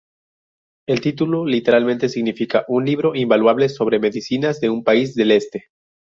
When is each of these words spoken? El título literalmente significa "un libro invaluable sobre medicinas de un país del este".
El 0.87 0.99
título 0.99 1.45
literalmente 1.45 2.09
significa 2.09 2.65
"un 2.67 2.85
libro 2.85 3.13
invaluable 3.13 3.69
sobre 3.69 3.99
medicinas 3.99 4.59
de 4.59 4.71
un 4.71 4.83
país 4.83 5.13
del 5.13 5.29
este". 5.29 5.69